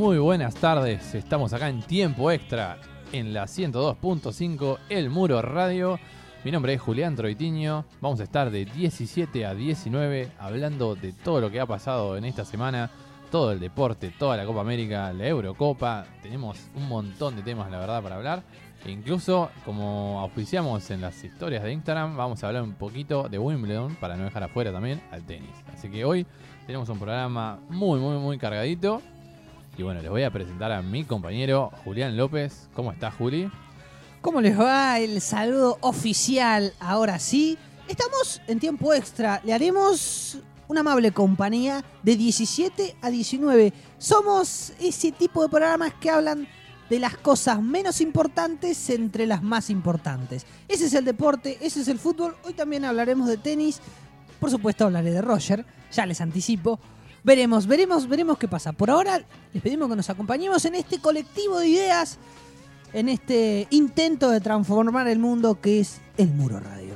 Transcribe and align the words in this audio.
Muy 0.00 0.16
buenas 0.16 0.54
tardes, 0.54 1.14
estamos 1.14 1.52
acá 1.52 1.68
en 1.68 1.82
tiempo 1.82 2.30
extra 2.30 2.78
en 3.12 3.34
la 3.34 3.44
102.5 3.44 4.78
El 4.88 5.10
Muro 5.10 5.42
Radio. 5.42 6.00
Mi 6.42 6.50
nombre 6.50 6.72
es 6.72 6.80
Julián 6.80 7.16
Troitiño, 7.16 7.84
vamos 8.00 8.18
a 8.20 8.22
estar 8.22 8.50
de 8.50 8.64
17 8.64 9.44
a 9.44 9.54
19 9.54 10.32
hablando 10.38 10.94
de 10.94 11.12
todo 11.12 11.42
lo 11.42 11.50
que 11.50 11.60
ha 11.60 11.66
pasado 11.66 12.16
en 12.16 12.24
esta 12.24 12.46
semana, 12.46 12.90
todo 13.30 13.52
el 13.52 13.60
deporte, 13.60 14.10
toda 14.18 14.38
la 14.38 14.46
Copa 14.46 14.62
América, 14.62 15.12
la 15.12 15.28
Eurocopa, 15.28 16.06
tenemos 16.22 16.56
un 16.76 16.88
montón 16.88 17.36
de 17.36 17.42
temas 17.42 17.70
la 17.70 17.78
verdad 17.78 18.02
para 18.02 18.16
hablar. 18.16 18.42
E 18.86 18.90
incluso, 18.90 19.50
como 19.66 20.18
auspiciamos 20.20 20.90
en 20.90 21.02
las 21.02 21.22
historias 21.22 21.62
de 21.62 21.74
Instagram, 21.74 22.16
vamos 22.16 22.42
a 22.42 22.46
hablar 22.46 22.62
un 22.62 22.72
poquito 22.72 23.28
de 23.28 23.38
Wimbledon 23.38 23.96
para 23.96 24.16
no 24.16 24.24
dejar 24.24 24.44
afuera 24.44 24.72
también 24.72 25.02
al 25.10 25.24
tenis. 25.24 25.50
Así 25.74 25.90
que 25.90 26.06
hoy 26.06 26.26
tenemos 26.66 26.88
un 26.88 26.98
programa 26.98 27.58
muy, 27.68 28.00
muy, 28.00 28.16
muy 28.16 28.38
cargadito. 28.38 29.02
Y 29.80 29.82
bueno, 29.82 30.02
les 30.02 30.10
voy 30.10 30.24
a 30.24 30.30
presentar 30.30 30.70
a 30.72 30.82
mi 30.82 31.04
compañero 31.04 31.72
Julián 31.84 32.14
López. 32.14 32.68
¿Cómo 32.74 32.92
estás, 32.92 33.14
Juli? 33.14 33.50
¿Cómo 34.20 34.42
les 34.42 34.60
va? 34.60 34.98
El 34.98 35.22
saludo 35.22 35.78
oficial. 35.80 36.74
Ahora 36.80 37.18
sí, 37.18 37.56
estamos 37.88 38.42
en 38.46 38.60
tiempo 38.60 38.92
extra. 38.92 39.40
Le 39.42 39.54
haremos 39.54 40.36
una 40.68 40.80
amable 40.80 41.12
compañía 41.12 41.82
de 42.02 42.14
17 42.14 42.96
a 43.00 43.08
19. 43.08 43.72
Somos 43.96 44.74
ese 44.80 45.12
tipo 45.12 45.42
de 45.42 45.48
programas 45.48 45.94
que 45.94 46.10
hablan 46.10 46.46
de 46.90 46.98
las 46.98 47.16
cosas 47.16 47.62
menos 47.62 48.02
importantes 48.02 48.90
entre 48.90 49.24
las 49.24 49.42
más 49.42 49.70
importantes. 49.70 50.44
Ese 50.68 50.84
es 50.84 50.92
el 50.92 51.06
deporte, 51.06 51.56
ese 51.62 51.80
es 51.80 51.88
el 51.88 51.98
fútbol. 51.98 52.36
Hoy 52.44 52.52
también 52.52 52.84
hablaremos 52.84 53.28
de 53.28 53.38
tenis. 53.38 53.80
Por 54.40 54.50
supuesto 54.50 54.84
hablaré 54.84 55.10
de 55.10 55.22
Roger, 55.22 55.64
ya 55.90 56.04
les 56.04 56.20
anticipo. 56.20 56.78
Veremos, 57.22 57.66
veremos, 57.66 58.08
veremos 58.08 58.38
qué 58.38 58.48
pasa. 58.48 58.72
Por 58.72 58.90
ahora 58.90 59.22
les 59.52 59.62
pedimos 59.62 59.88
que 59.88 59.96
nos 59.96 60.08
acompañemos 60.08 60.64
en 60.64 60.74
este 60.74 61.00
colectivo 61.00 61.58
de 61.58 61.68
ideas, 61.68 62.18
en 62.92 63.08
este 63.08 63.66
intento 63.70 64.30
de 64.30 64.40
transformar 64.40 65.06
el 65.08 65.18
mundo 65.18 65.60
que 65.60 65.80
es 65.80 66.00
el 66.16 66.28
Muro 66.28 66.60
Radio. 66.60 66.94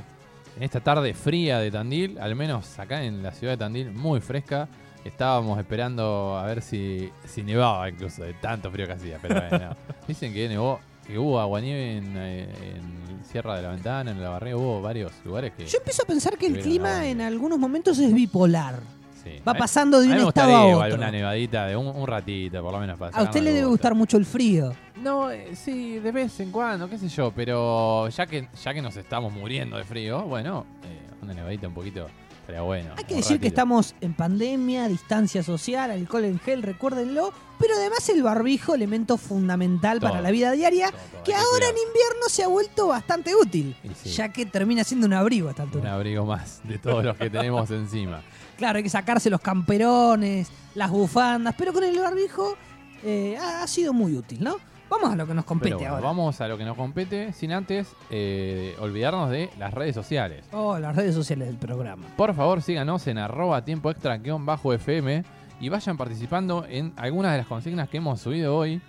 En 0.57 0.63
esta 0.63 0.79
tarde 0.79 1.13
fría 1.13 1.59
de 1.59 1.69
Tandil, 1.69 2.17
al 2.17 2.35
menos 2.35 2.79
acá 2.79 3.03
en 3.03 3.21
la 3.21 3.31
ciudad 3.31 3.53
de 3.53 3.57
Tandil, 3.57 3.91
muy 3.91 4.21
fresca. 4.21 4.67
Estábamos 5.03 5.59
esperando 5.59 6.35
a 6.37 6.45
ver 6.45 6.63
si, 6.63 7.11
si 7.25 7.43
nevaba 7.43 7.87
incluso, 7.87 8.23
de 8.23 8.33
tanto 8.33 8.71
frío 8.71 8.87
que 8.87 8.93
hacía. 8.93 9.19
Pero 9.21 9.41
bueno, 9.49 9.75
dicen 10.07 10.33
que 10.33 10.49
nevó, 10.49 10.79
que 11.05 11.19
hubo 11.19 11.39
aguanieve 11.39 11.97
en, 11.97 12.13
eh, 12.17 12.49
en 12.77 13.25
Sierra 13.25 13.57
de 13.57 13.61
la 13.61 13.69
Ventana, 13.69 14.09
en 14.09 14.23
la 14.23 14.29
Barriga, 14.29 14.57
hubo 14.57 14.81
varios 14.81 15.11
lugares 15.23 15.53
que... 15.55 15.67
Yo 15.67 15.77
empiezo 15.77 16.01
a 16.01 16.05
pensar 16.05 16.37
que 16.37 16.47
el 16.47 16.59
clima 16.61 17.05
en 17.05 17.21
algunos 17.21 17.59
momentos 17.59 17.99
es 17.99 18.11
bipolar. 18.11 18.79
Sí. 19.25 19.41
Va 19.45 19.53
pasando 19.53 19.99
de 19.99 20.07
a 20.07 20.11
un 20.11 20.21
me 20.21 20.27
estado 20.27 20.55
a 20.55 20.65
otro. 20.65 20.95
una 20.95 21.11
nevadita 21.11 21.65
de 21.67 21.75
un, 21.75 21.87
un 21.87 22.07
ratito, 22.07 22.61
por 22.61 22.71
lo 22.73 22.79
menos 22.79 22.97
para 22.97 23.17
A 23.17 23.23
usted 23.23 23.41
le 23.41 23.51
debe 23.51 23.67
gustar 23.67 23.93
mucho 23.95 24.17
el 24.17 24.25
frío. 24.25 24.73
No, 25.01 25.29
eh, 25.29 25.55
sí, 25.55 25.99
de 25.99 26.11
vez 26.11 26.39
en 26.39 26.51
cuando, 26.51 26.89
qué 26.89 26.97
sé 26.97 27.09
yo, 27.09 27.31
pero 27.35 28.07
ya 28.09 28.25
que 28.25 28.47
ya 28.63 28.73
que 28.73 28.81
nos 28.81 28.95
estamos 28.95 29.33
muriendo 29.33 29.77
de 29.77 29.83
frío, 29.83 30.23
bueno, 30.23 30.65
eh, 30.83 31.09
una 31.21 31.33
nevadita 31.33 31.67
un 31.67 31.73
poquito 31.73 32.07
estaría 32.41 32.61
bueno. 32.61 32.91
Hay 32.95 33.03
que 33.03 33.15
decir 33.15 33.39
que 33.39 33.47
estamos 33.47 33.95
en 34.01 34.13
pandemia, 34.13 34.87
distancia 34.87 35.43
social, 35.43 35.91
alcohol 35.91 36.25
en 36.25 36.39
gel, 36.39 36.63
recuérdenlo. 36.63 37.33
Pero 37.65 37.79
además 37.79 38.07
el 38.09 38.21
barbijo, 38.21 38.75
elemento 38.75 39.17
fundamental 39.17 39.99
Todo. 39.99 40.09
para 40.11 40.21
la 40.21 40.29
vida 40.31 40.51
diaria, 40.51 40.91
Todo, 40.91 40.99
todo, 40.99 41.23
que 41.23 41.33
ahora 41.33 41.65
en 41.65 41.75
invierno 41.77 42.29
se 42.29 42.43
ha 42.43 42.47
vuelto 42.47 42.87
bastante 42.87 43.33
útil, 43.35 43.75
sí. 44.03 44.09
ya 44.09 44.29
que 44.29 44.45
termina 44.45 44.83
siendo 44.83 45.07
un 45.07 45.13
abrigo 45.13 45.47
a 45.47 45.51
esta 45.51 45.63
Un 45.63 45.69
altura. 45.69 45.93
abrigo 45.95 46.25
más 46.25 46.61
de 46.63 46.77
todos 46.77 47.03
los 47.03 47.17
que 47.17 47.29
tenemos 47.29 47.69
encima. 47.71 48.21
Claro, 48.55 48.77
hay 48.77 48.83
que 48.83 48.89
sacarse 48.89 49.29
los 49.29 49.41
camperones, 49.41 50.47
las 50.75 50.89
bufandas, 50.89 51.55
pero 51.57 51.73
con 51.73 51.83
el 51.83 51.99
barbijo 51.99 52.55
eh, 53.03 53.35
ha, 53.37 53.63
ha 53.63 53.67
sido 53.67 53.91
muy 53.91 54.15
útil, 54.15 54.41
¿no? 54.41 54.55
Vamos 54.89 55.11
a 55.11 55.15
lo 55.17 55.27
que 55.27 55.33
nos 55.33 55.43
compete 55.43 55.75
bueno, 55.75 55.89
ahora. 55.89 56.01
vamos 56.05 56.39
a 56.39 56.47
lo 56.47 56.57
que 56.57 56.63
nos 56.63 56.77
compete, 56.77 57.33
sin 57.33 57.51
antes 57.51 57.87
eh, 58.11 58.73
olvidarnos 58.79 59.29
de 59.29 59.49
las 59.59 59.73
redes 59.73 59.93
sociales. 59.93 60.45
Oh, 60.53 60.79
las 60.79 60.95
redes 60.95 61.13
sociales 61.13 61.47
del 61.49 61.57
programa. 61.57 62.05
Por 62.15 62.33
favor, 62.33 62.61
síganos 62.61 63.05
en 63.07 63.17
arroba 63.17 63.65
tiempo 63.65 63.91
extra 63.91 64.17
guion 64.19 64.45
bajo 64.45 64.71
FM 64.71 65.25
y 65.59 65.69
vayan 65.69 65.97
participando 65.97 66.65
en 66.67 66.93
algunas 66.97 67.31
de 67.31 67.39
las 67.39 67.47
consignas 67.47 67.89
que 67.89 67.97
hemos 67.97 68.19
subido 68.21 68.55
hoy. 68.55 68.81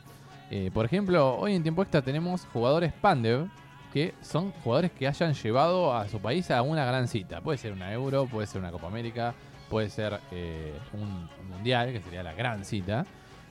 Eh, 0.50 0.70
por 0.72 0.84
ejemplo, 0.84 1.36
hoy 1.36 1.54
en 1.54 1.62
tiempo 1.62 1.82
extra 1.82 2.02
tenemos 2.02 2.46
jugadores 2.52 2.92
Pandev, 2.92 3.48
que 3.92 4.14
son 4.20 4.52
jugadores 4.62 4.92
que 4.92 5.06
hayan 5.06 5.34
llevado 5.34 5.94
a 5.94 6.08
su 6.08 6.18
país 6.20 6.50
a 6.50 6.62
una 6.62 6.84
gran 6.84 7.08
cita. 7.08 7.40
Puede 7.40 7.58
ser 7.58 7.72
una 7.72 7.92
Euro, 7.92 8.26
puede 8.26 8.46
ser 8.46 8.60
una 8.60 8.70
Copa 8.70 8.88
América, 8.88 9.34
puede 9.70 9.88
ser 9.88 10.20
eh, 10.32 10.74
un 10.92 11.28
Mundial, 11.48 11.92
que 11.92 12.00
sería 12.00 12.22
la 12.22 12.34
gran 12.34 12.64
cita. 12.64 13.06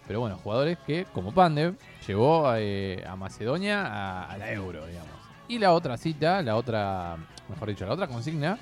Pero 0.08 0.20
bueno, 0.20 0.38
jugadores 0.38 0.78
que, 0.86 1.06
como 1.14 1.34
Pandev, 1.34 1.76
llevó 2.06 2.54
eh, 2.56 3.04
a 3.08 3.16
Macedonia 3.16 3.86
a, 3.86 4.32
a 4.32 4.38
la 4.38 4.52
Euro, 4.52 4.86
digamos. 4.86 5.10
Y 5.48 5.58
la 5.58 5.74
otra 5.74 5.98
cita, 5.98 6.42
la 6.42 6.56
otra, 6.56 7.18
mejor 7.50 7.70
dicho, 7.70 7.86
la 7.86 7.94
otra 7.94 8.08
consigna, 8.08 8.58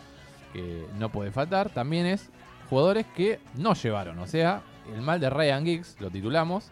que 0.54 0.86
no 0.98 1.10
puede 1.10 1.32
faltar, 1.32 1.70
también 1.70 2.06
es 2.06 2.30
jugadores 2.70 3.06
que 3.16 3.40
no 3.56 3.74
llevaron. 3.74 4.20
O 4.20 4.28
sea, 4.28 4.62
el 4.94 5.02
mal 5.02 5.20
de 5.20 5.30
Ryan 5.30 5.66
Giggs, 5.66 5.96
lo 6.00 6.10
titulamos. 6.10 6.70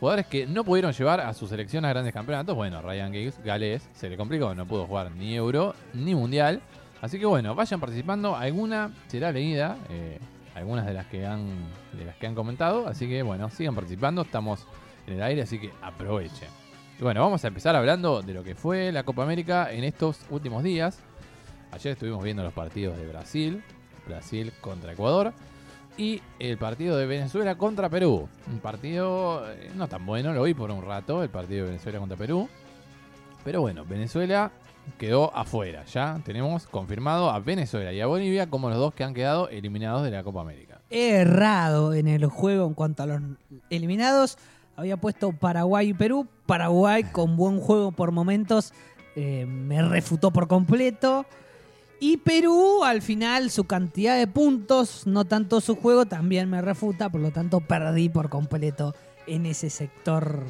Jugadores 0.00 0.26
que 0.26 0.46
no 0.46 0.64
pudieron 0.64 0.92
llevar 0.92 1.20
a 1.20 1.32
su 1.32 1.46
selección 1.46 1.84
a 1.84 1.90
grandes 1.90 2.12
campeonatos. 2.12 2.56
Bueno, 2.56 2.82
Ryan 2.82 3.12
Giggs, 3.12 3.42
galés, 3.44 3.88
se 3.94 4.08
le 4.10 4.16
complicó, 4.16 4.54
no 4.54 4.66
pudo 4.66 4.86
jugar 4.86 5.12
ni 5.12 5.34
Euro 5.34 5.74
ni 5.94 6.14
Mundial. 6.14 6.60
Así 7.00 7.18
que 7.18 7.26
bueno, 7.26 7.54
vayan 7.54 7.80
participando. 7.80 8.36
Alguna 8.36 8.90
será 9.08 9.30
leída, 9.32 9.76
eh, 9.90 10.18
algunas 10.54 10.86
de 10.86 10.94
las 10.94 11.06
que 11.06 11.26
han 11.26 11.46
de 11.92 12.04
las 12.04 12.16
que 12.16 12.26
han 12.26 12.34
comentado. 12.34 12.88
Así 12.88 13.08
que 13.08 13.22
bueno, 13.22 13.48
sigan 13.50 13.74
participando. 13.74 14.22
Estamos 14.22 14.66
en 15.06 15.14
el 15.14 15.22
aire, 15.22 15.42
así 15.42 15.58
que 15.58 15.70
aprovechen. 15.82 16.48
Y 16.98 17.02
bueno, 17.02 17.20
vamos 17.20 17.44
a 17.44 17.48
empezar 17.48 17.74
hablando 17.74 18.22
de 18.22 18.34
lo 18.34 18.44
que 18.44 18.54
fue 18.54 18.92
la 18.92 19.02
Copa 19.02 19.22
América 19.22 19.72
en 19.72 19.84
estos 19.84 20.20
últimos 20.30 20.62
días. 20.62 21.00
Ayer 21.72 21.92
estuvimos 21.92 22.22
viendo 22.22 22.42
los 22.42 22.52
partidos 22.52 22.98
de 22.98 23.06
Brasil, 23.06 23.62
Brasil 24.06 24.52
contra 24.60 24.92
Ecuador, 24.92 25.32
y 25.96 26.22
el 26.38 26.56
partido 26.58 26.96
de 26.96 27.06
Venezuela 27.06 27.56
contra 27.56 27.88
Perú. 27.88 28.28
Un 28.50 28.58
partido 28.60 29.50
eh, 29.50 29.70
no 29.74 29.88
tan 29.88 30.06
bueno, 30.06 30.32
lo 30.32 30.42
vi 30.44 30.54
por 30.54 30.70
un 30.70 30.84
rato, 30.84 31.22
el 31.22 31.28
partido 31.28 31.64
de 31.64 31.72
Venezuela 31.72 31.98
contra 31.98 32.16
Perú. 32.16 32.48
Pero 33.44 33.60
bueno, 33.60 33.84
Venezuela 33.84 34.52
quedó 34.98 35.36
afuera. 35.36 35.84
Ya 35.84 36.20
tenemos 36.24 36.66
confirmado 36.66 37.30
a 37.30 37.38
Venezuela 37.40 37.92
y 37.92 38.00
a 38.00 38.06
Bolivia 38.06 38.48
como 38.48 38.68
los 38.68 38.78
dos 38.78 38.94
que 38.94 39.04
han 39.04 39.14
quedado 39.14 39.48
eliminados 39.48 40.04
de 40.04 40.10
la 40.10 40.22
Copa 40.22 40.40
América. 40.40 40.80
Errado 40.90 41.94
en 41.94 42.08
el 42.08 42.26
juego 42.26 42.66
en 42.66 42.74
cuanto 42.74 43.02
a 43.02 43.06
los 43.06 43.20
eliminados. 43.70 44.38
Había 44.76 44.96
puesto 44.96 45.32
Paraguay 45.32 45.90
y 45.90 45.94
Perú. 45.94 46.26
Paraguay 46.46 47.04
con 47.04 47.36
buen 47.36 47.60
juego 47.60 47.92
por 47.92 48.12
momentos 48.12 48.72
eh, 49.14 49.44
me 49.46 49.82
refutó 49.82 50.30
por 50.30 50.48
completo. 50.48 51.26
Y 52.04 52.16
Perú, 52.16 52.82
al 52.82 53.00
final, 53.00 53.48
su 53.48 53.62
cantidad 53.62 54.18
de 54.18 54.26
puntos, 54.26 55.06
no 55.06 55.24
tanto 55.24 55.60
su 55.60 55.76
juego, 55.76 56.04
también 56.04 56.50
me 56.50 56.60
refuta. 56.60 57.08
Por 57.10 57.20
lo 57.20 57.30
tanto, 57.30 57.60
perdí 57.60 58.08
por 58.08 58.28
completo 58.28 58.92
en 59.28 59.46
ese 59.46 59.70
sector 59.70 60.44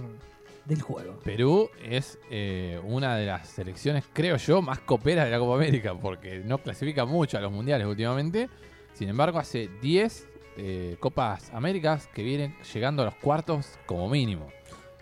del 0.64 0.80
juego. 0.80 1.18
Perú 1.22 1.68
es 1.84 2.18
eh, 2.30 2.80
una 2.84 3.16
de 3.16 3.26
las 3.26 3.50
selecciones, 3.50 4.04
creo 4.14 4.38
yo, 4.38 4.62
más 4.62 4.78
coperas 4.78 5.26
de 5.26 5.30
la 5.30 5.38
Copa 5.38 5.56
América, 5.56 5.94
porque 5.94 6.38
no 6.38 6.56
clasifica 6.56 7.04
mucho 7.04 7.36
a 7.36 7.42
los 7.42 7.52
mundiales 7.52 7.86
últimamente. 7.86 8.48
Sin 8.94 9.10
embargo, 9.10 9.38
hace 9.38 9.68
10 9.82 10.28
eh, 10.56 10.96
Copas 11.00 11.50
Américas 11.52 12.08
que 12.14 12.22
vienen 12.22 12.56
llegando 12.72 13.02
a 13.02 13.04
los 13.04 13.14
cuartos 13.16 13.78
como 13.84 14.08
mínimo. 14.08 14.48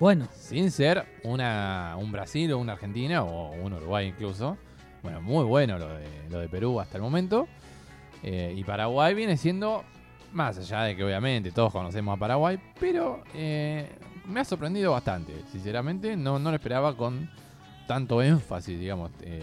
Bueno, 0.01 0.27
Sin 0.35 0.73
ser 0.73 1.07
una, 1.23 1.95
un 1.97 2.11
Brasil 2.11 2.51
o 2.51 2.59
una 2.59 2.73
Argentina 2.73 3.23
o 3.23 3.53
un 3.53 3.73
Uruguay 3.73 4.09
incluso. 4.09 4.59
Bueno, 5.03 5.21
muy 5.23 5.45
bueno 5.45 5.79
lo 5.79 5.89
de, 5.89 6.07
lo 6.31 6.39
de 6.41 6.49
Perú 6.49 6.81
hasta 6.81 6.97
el 6.97 7.03
momento. 7.03 7.49
Eh, 8.23 8.55
y 8.57 8.65
Paraguay 8.65 9.15
viene 9.15 9.37
siendo, 9.37 9.85
más 10.33 10.59
allá 10.59 10.83
de 10.83 10.97
que 10.97 11.05
obviamente 11.05 11.53
todos 11.53 11.73
conocemos 11.73 12.17
a 12.17 12.19
Paraguay, 12.21 12.59
pero 12.79 13.23
eh, 13.35 13.89
me 14.27 14.41
ha 14.41 14.45
sorprendido 14.45 14.93
bastante, 14.93 15.33
sinceramente. 15.51 16.17
No, 16.17 16.39
no 16.39 16.51
lo 16.51 16.57
esperaba 16.57 16.97
con 16.97 17.31
tanto 17.87 18.23
énfasis, 18.23 18.79
digamos. 18.79 19.11
eh, 19.23 19.43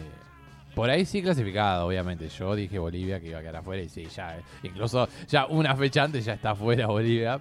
por 0.76 0.92
ahí 0.92 1.06
sí 1.06 1.24
clasificado, 1.24 1.88
obviamente. 1.88 2.30
Yo 2.30 2.54
dije 2.54 2.78
Bolivia 2.78 3.20
que 3.20 3.30
iba 3.30 3.40
a 3.40 3.42
quedar 3.42 3.56
afuera 3.56 3.82
y 3.82 3.90
sí, 3.90 4.06
ya. 4.16 4.38
incluso 4.62 5.10
ya 5.28 5.48
una 5.48 5.76
fecha 5.76 6.04
antes 6.04 6.24
ya 6.24 6.34
está 6.34 6.52
afuera 6.52 6.86
Bolivia. 6.86 7.40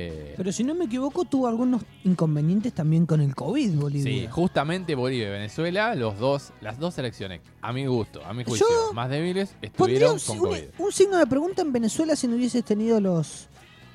Eh, 0.00 0.34
pero 0.36 0.52
si 0.52 0.62
no 0.62 0.74
me 0.76 0.84
equivoco, 0.84 1.24
tuvo 1.24 1.48
algunos 1.48 1.82
inconvenientes 2.04 2.72
también 2.72 3.04
con 3.04 3.20
el 3.20 3.34
COVID, 3.34 3.74
Bolivia. 3.74 4.04
Sí, 4.04 4.28
justamente 4.30 4.94
Bolivia 4.94 5.26
y 5.26 5.30
Venezuela, 5.30 5.94
los 5.96 6.18
dos, 6.18 6.52
las 6.60 6.78
dos 6.78 6.94
selecciones, 6.94 7.40
a 7.60 7.72
mi 7.72 7.84
gusto, 7.86 8.24
a 8.24 8.32
mi 8.32 8.44
juicio, 8.44 8.64
Yo 8.68 8.92
más 8.92 9.10
débiles, 9.10 9.56
estuvieron 9.60 10.12
un, 10.12 10.18
con 10.20 10.38
un- 10.38 10.44
COVID. 10.44 10.62
un 10.78 10.92
signo 10.92 11.16
de 11.18 11.26
pregunta 11.26 11.62
en 11.62 11.72
Venezuela 11.72 12.14
si 12.14 12.28
no 12.28 12.36
hubieses 12.36 12.64
tenido 12.64 13.00
los 13.00 13.48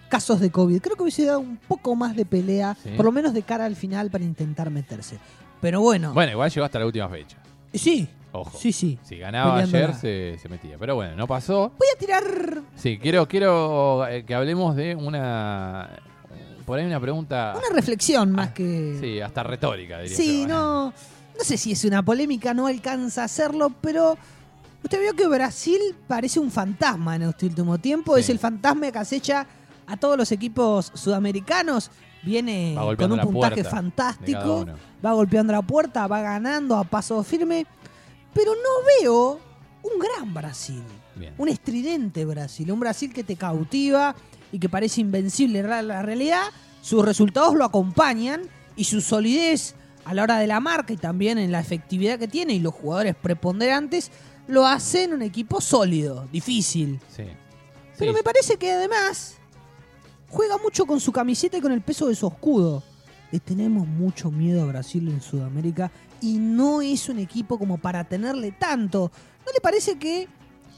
casos 0.10 0.42
de 0.42 0.52
COVID. 0.52 0.82
Creo 0.82 0.96
que 0.98 1.04
hubiese 1.04 1.24
dado 1.26 1.40
un 1.40 1.56
poco 1.58 1.96
más 1.96 2.16
de 2.18 2.26
pelea, 2.26 2.76
Sí. 2.84 2.90
por 2.98 3.06
lo 3.06 3.12
menos 3.14 3.34
de 3.34 3.42
cara 3.44 3.66
al 3.66 3.76
final, 3.78 4.12
para 4.12 4.26
intentar 4.26 4.70
meterse. 4.70 5.18
Pero 5.62 5.80
bueno, 5.80 6.14
Bueno, 6.14 6.34
igual 6.34 6.52
llegó 6.52 6.66
hasta 6.66 6.80
la 6.80 6.86
última 6.86 7.08
fecha. 7.08 7.38
Sí, 7.74 8.08
Ojo. 8.32 8.58
sí, 8.58 8.72
sí. 8.72 8.98
Si 9.04 9.18
ganaba 9.18 9.56
Peleándola. 9.62 9.86
ayer 9.86 9.96
se, 10.36 10.40
se 10.42 10.50
metía. 10.50 10.78
Pero 10.80 10.96
bueno, 10.96 11.16
no 11.16 11.28
pasó. 11.28 11.72
Voy 11.78 11.88
a 11.96 12.00
tirar 12.00 12.24
Sí, 12.76 12.98
quiero, 12.98 13.28
quiero 13.28 14.08
eh, 14.08 14.24
que 14.26 14.34
hablemos 14.36 14.76
de 14.76 14.96
una 14.96 15.90
por 16.66 16.80
ahí 16.80 16.86
una 16.86 17.00
pregunta. 17.00 17.54
Una 17.58 17.76
reflexión 17.76 18.32
más 18.32 18.50
Ah, 18.50 18.54
que. 18.54 18.98
Sí, 19.00 19.20
hasta 19.20 19.44
retórica, 19.44 20.00
diría 20.00 20.16
Sí, 20.18 20.42
yo. 20.44 20.48
no. 20.48 20.94
No 21.38 21.44
sé 21.44 21.58
si 21.58 21.72
es 21.72 21.84
una 21.84 22.04
polémica, 22.04 22.54
no 22.54 22.68
alcanza 22.68 23.22
a 23.24 23.26
hacerlo, 23.26 23.72
pero. 23.82 24.18
Usted 24.84 25.00
vio 25.02 25.14
que 25.14 25.26
Brasil 25.28 25.80
parece 26.08 26.40
un 26.42 26.52
fantasma 26.52 27.16
en 27.16 27.22
este 27.24 27.46
último 27.46 27.78
tiempo. 27.78 28.16
Sí. 28.16 28.20
Es 28.22 28.30
el 28.30 28.38
fantasma 28.40 28.92
que 28.92 28.98
acecha 29.00 29.48
a 29.88 29.96
todos 29.98 30.18
los 30.18 30.32
equipos 30.34 30.92
sudamericanos. 30.94 31.90
Viene 32.24 32.74
con 32.98 33.12
un 33.12 33.20
puntaje 33.20 33.56
puerta 33.56 33.70
fantástico. 33.70 34.66
Va 35.06 35.14
golpeando 35.14 35.52
la 35.54 35.62
puerta, 35.62 36.08
va 36.08 36.22
ganando 36.22 36.76
a 36.78 36.84
paso 36.84 37.22
firme. 37.24 37.66
Pero 38.34 38.54
no 38.56 38.86
veo 39.02 39.40
un 39.84 40.00
gran 40.00 40.34
Brasil. 40.34 40.82
Bien. 41.16 41.34
Un 41.38 41.50
estridente 41.50 42.26
Brasil. 42.26 42.72
Un 42.72 42.80
Brasil 42.80 43.14
que 43.14 43.24
te 43.24 43.36
cautiva 43.36 44.16
y 44.52 44.58
que 44.60 44.70
parece 44.70 45.02
invencible 45.02 45.60
en 45.60 45.70
la- 45.70 45.82
la 45.82 46.02
realidad. 46.02 46.44
Sus 46.82 47.04
resultados 47.06 47.56
lo 47.56 47.66
acompañan 47.66 48.42
y 48.76 48.86
su 48.86 49.02
solidez 49.02 49.76
a 50.06 50.14
la 50.14 50.24
hora 50.24 50.38
de 50.40 50.48
la 50.48 50.60
marca 50.60 50.94
y 50.94 50.98
también 50.98 51.38
en 51.38 51.52
la 51.52 51.60
efectividad 51.60 52.18
que 52.20 52.28
tiene 52.28 52.54
y 52.54 52.60
los 52.60 52.74
jugadores 52.74 53.16
preponderantes 53.16 54.12
lo 54.48 54.66
hacen 54.68 55.14
un 55.14 55.22
equipo 55.22 55.62
sólido, 55.62 56.28
difícil. 56.32 57.00
Sí. 57.16 57.24
Pero 57.98 58.12
Sí, 58.12 58.18
me 58.18 58.24
parece 58.24 58.58
que 58.58 58.72
además 58.72 59.36
juega 60.34 60.58
mucho 60.58 60.88
con 60.88 61.00
su 61.00 61.12
camiseta 61.12 61.58
y 61.58 61.62
con 61.62 61.72
el 61.72 61.82
peso 61.82 62.08
de 62.08 62.16
su 62.16 62.28
escudo. 62.28 62.82
Tenemos 63.46 63.88
mucho 63.88 64.32
miedo 64.32 64.64
a 64.64 64.66
Brasil 64.66 65.08
en 65.08 65.22
Sudamérica 65.22 65.92
y 66.22 66.38
no 66.38 66.82
es 66.82 67.08
un 67.10 67.20
equipo 67.20 67.58
como 67.58 67.78
para 67.78 68.04
tenerle 68.04 68.52
tanto. 68.52 69.12
¿No 69.46 69.52
le 69.52 69.60
parece 69.60 69.98
que 69.98 70.28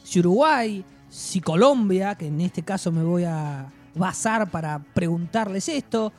si 0.04 0.20
Uruguay, 0.20 0.84
si 1.10 1.42
Colombia, 1.42 2.16
que 2.16 2.28
en 2.28 2.42
este 2.42 2.64
caso 2.64 2.92
me 2.92 3.04
voy 3.04 3.24
a 3.24 3.68
basar 3.94 4.50
para 4.52 4.80
preguntarles 4.80 5.68
esto, 5.70 6.12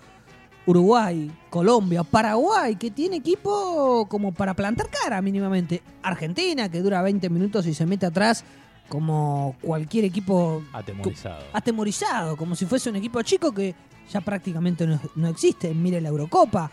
Uruguay, 0.67 1.31
Colombia, 1.49 2.05
Paraguay, 2.05 2.77
que 2.77 2.91
tiene 2.91 3.17
equipo 3.17 4.07
como 4.09 4.33
para 4.33 4.55
plantar 4.55 4.89
cara 4.91 5.23
mínimamente. 5.23 5.83
Argentina, 6.03 6.71
que 6.71 6.81
dura 6.81 7.03
20 7.03 7.31
minutos 7.31 7.67
y 7.67 7.75
se 7.75 7.87
mete 7.87 8.07
atrás 8.07 8.45
como 8.89 9.57
cualquier 9.63 10.05
equipo 10.05 10.63
Atemorizado. 10.73 11.45
atemorizado, 11.53 12.37
como 12.37 12.55
si 12.55 12.67
fuese 12.67 12.89
un 12.91 12.97
equipo 12.97 13.21
chico 13.23 13.53
que 13.53 13.75
ya 14.11 14.21
prácticamente 14.21 14.87
no, 14.87 15.01
no 15.17 15.29
existe. 15.29 15.73
Mire 15.75 16.01
la 16.01 16.09
Eurocopa. 16.11 16.71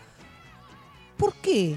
¿Por 1.16 1.34
qué 1.34 1.76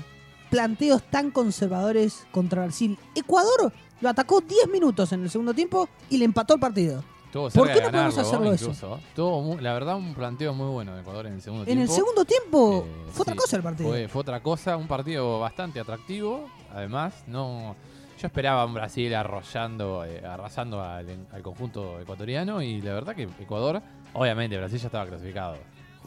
planteos 0.49 1.03
tan 1.03 1.31
conservadores 1.31 2.25
contra 2.31 2.63
Brasil? 2.63 2.97
Ecuador 3.15 3.71
lo 4.01 4.09
atacó 4.09 4.41
10 4.41 4.69
minutos 4.69 5.11
en 5.11 5.23
el 5.23 5.29
segundo 5.29 5.53
tiempo 5.53 5.87
y 6.09 6.17
le 6.17 6.25
empató 6.25 6.53
el 6.55 6.59
partido. 6.59 7.03
Estuvo 7.25 7.49
¿Por 7.49 7.71
qué 7.71 7.81
no 7.81 7.91
podemos 7.91 8.17
hacerlo 8.17 8.53
eso? 8.53 8.71
incluso. 8.71 9.41
Mu- 9.41 9.57
la 9.59 9.73
verdad, 9.73 9.97
un 9.97 10.13
planteo 10.15 10.53
muy 10.53 10.69
bueno 10.71 10.95
de 10.95 11.01
Ecuador 11.01 11.27
en 11.27 11.33
el 11.33 11.41
segundo 11.41 11.63
En 11.63 11.75
tiempo. 11.75 11.83
el 11.83 11.95
segundo 11.95 12.25
tiempo 12.25 12.85
Eh, 12.87 13.09
fue 13.11 13.23
otra 13.23 13.35
cosa 13.35 13.57
el 13.57 13.63
partido. 13.63 13.89
Fue, 13.89 14.07
fue 14.07 14.21
otra 14.21 14.41
cosa, 14.41 14.77
un 14.77 14.87
partido 14.87 15.39
bastante 15.39 15.79
atractivo. 15.79 16.47
Además, 16.73 17.13
no 17.27 17.75
yo 18.17 18.27
esperaba 18.27 18.63
a 18.63 18.65
un 18.65 18.73
Brasil 18.73 19.13
arrollando, 19.13 20.03
eh, 20.05 20.25
arrasando 20.25 20.81
al, 20.81 21.27
al 21.31 21.41
conjunto 21.41 21.99
ecuatoriano 21.99 22.61
y 22.61 22.81
la 22.81 22.93
verdad 22.93 23.15
que 23.15 23.23
Ecuador, 23.39 23.81
obviamente 24.13 24.57
Brasil 24.57 24.79
ya 24.79 24.87
estaba 24.87 25.05
clasificado. 25.05 25.57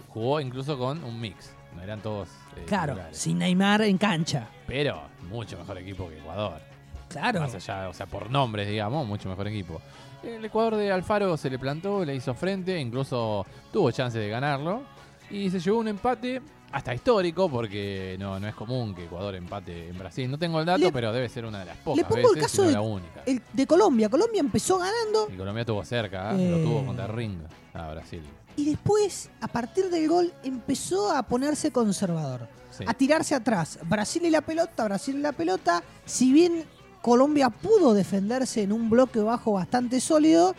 Jugó 0.09 0.41
incluso 0.41 0.77
con 0.77 1.03
un 1.05 1.21
mix, 1.21 1.55
no 1.77 1.83
eran 1.83 2.01
todos 2.01 2.29
eh, 2.57 2.65
claro, 2.67 2.97
sin 3.13 3.39
Neymar 3.39 3.83
en 3.83 3.97
cancha. 3.99 4.49
pero 4.67 5.03
mucho 5.31 5.57
mejor 5.59 5.79
equipo 5.79 6.09
que 6.09 6.19
Ecuador. 6.19 6.61
Claro. 7.09 7.41
Más 7.41 7.55
allá, 7.55 7.89
o 7.89 7.93
sea, 7.93 8.07
por 8.07 8.31
nombres, 8.31 8.69
digamos, 8.69 9.07
mucho 9.07 9.29
mejor 9.29 9.49
equipo. 9.49 9.81
El 10.23 10.45
Ecuador 10.45 10.77
de 10.77 10.93
Alfaro 10.93 11.37
se 11.37 11.51
le 11.51 11.59
plantó, 11.59 12.05
le 12.05 12.15
hizo 12.15 12.35
frente, 12.35 12.79
incluso 12.79 13.45
tuvo 13.73 13.91
chance 13.91 14.19
de 14.19 14.29
ganarlo. 14.29 14.83
Y 15.29 15.51
se 15.51 15.59
llevó 15.61 15.79
un 15.79 15.89
empate 15.89 16.41
hasta 16.73 16.95
histórico, 16.95 17.49
porque 17.51 18.17
no, 18.19 18.39
no 18.39 18.47
es 18.47 18.55
común 18.55 18.95
que 18.95 19.05
Ecuador 19.05 19.35
empate 19.35 19.89
en 19.89 19.99
Brasil. 19.99 20.31
No 20.31 20.39
tengo 20.39 20.61
el 20.61 20.67
dato, 20.67 20.79
Le- 20.79 20.93
pero 20.93 21.13
debe 21.13 21.29
ser 21.29 21.45
una 21.45 21.59
de 21.61 21.65
las 21.67 21.77
pocas 21.79 22.05
pongo 22.05 22.35
el 22.35 22.41
caso 22.41 22.63
de- 22.63 22.73
la 22.73 22.81
única. 22.81 23.23
El 23.27 23.43
de 23.53 23.67
Colombia. 23.67 24.09
Colombia 24.09 24.41
empezó 24.41 24.79
ganando 24.79 25.29
Y 25.33 25.37
Colombia 25.37 25.63
estuvo 25.63 25.85
cerca, 25.85 26.33
¿eh? 26.35 26.47
Eh. 26.47 26.51
lo 26.51 26.59
tuvo 26.59 26.87
contra 26.87 27.07
Ring 27.09 27.39
a 27.75 27.91
Brasil. 27.93 28.23
y 28.57 28.65
después, 28.67 29.31
a 29.41 29.49
partir 29.49 29.89
del 29.91 30.07
gol, 30.09 30.33
empezó 30.45 31.11
a 31.13 31.23
ponerse 31.23 31.71
conservador. 31.71 32.49
Sí. 32.73 32.85
a 32.87 32.95
tirarse 32.95 33.35
atrás. 33.35 33.81
Brasil 33.85 34.25
y 34.25 34.31
la 34.31 34.43
pelota, 34.43 34.85
Brasil 34.85 35.17
y 35.17 35.21
la 35.21 35.33
pelota. 35.33 35.83
Si 36.05 36.33
bien 36.33 36.65
Colombia 37.03 37.51
pudo 37.51 37.95
defenderse 37.95 38.63
en 38.63 38.71
un 38.73 38.89
bloque 38.89 39.19
bajo 39.19 39.53
bastante 39.53 40.01
sólido, 40.01 40.55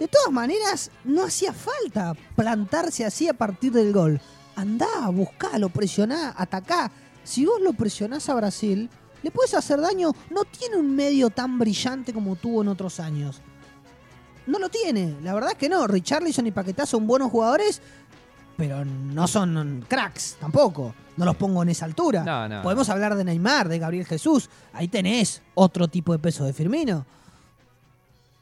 de 0.00 0.08
todas 0.08 0.32
maneras 0.32 0.90
no 1.04 1.22
hacía 1.22 1.52
falta 1.52 2.14
plantarse 2.34 3.04
así 3.04 3.28
a 3.28 3.32
partir 3.34 3.70
del 3.72 3.92
gol. 3.92 4.20
Andá, 4.56 5.08
buscalo, 5.12 5.68
presioná, 5.68 6.34
atacá. 6.36 6.90
Si 7.24 7.46
vos 7.46 7.60
lo 7.60 7.72
presionás 7.72 8.28
a 8.28 8.34
Brasil, 8.34 8.90
le 9.22 9.30
puedes 9.30 9.54
hacer 9.54 9.80
daño. 9.80 10.12
No 10.30 10.44
tiene 10.44 10.76
un 10.76 10.94
medio 10.94 11.30
tan 11.30 11.58
brillante 11.58 12.12
como 12.12 12.36
tuvo 12.36 12.62
en 12.62 12.68
otros 12.68 13.00
años. 13.00 13.40
No 14.46 14.58
lo 14.58 14.68
tiene, 14.68 15.16
la 15.22 15.34
verdad 15.34 15.52
es 15.52 15.58
que 15.58 15.68
no. 15.68 15.86
Richarlison 15.86 16.46
y 16.46 16.50
Paquetá 16.50 16.86
son 16.86 17.06
buenos 17.06 17.30
jugadores, 17.30 17.80
pero 18.56 18.84
no 18.84 19.28
son 19.28 19.84
cracks 19.88 20.36
tampoco. 20.40 20.94
No 21.16 21.24
los 21.24 21.36
pongo 21.36 21.62
en 21.62 21.68
esa 21.68 21.84
altura. 21.84 22.24
No, 22.24 22.48
no. 22.48 22.62
Podemos 22.62 22.88
hablar 22.88 23.14
de 23.14 23.24
Neymar, 23.24 23.68
de 23.68 23.78
Gabriel 23.78 24.06
Jesús. 24.06 24.48
Ahí 24.72 24.88
tenés 24.88 25.42
otro 25.54 25.88
tipo 25.88 26.12
de 26.12 26.18
peso 26.18 26.44
de 26.44 26.52
Firmino. 26.52 27.04